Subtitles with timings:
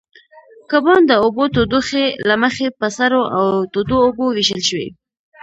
[0.71, 4.89] کبان د اوبو تودوخې له مخې په سړو او تودو اوبو وېشل شوي.